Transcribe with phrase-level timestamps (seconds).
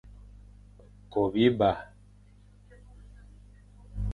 [1.11, 1.71] Ko biba.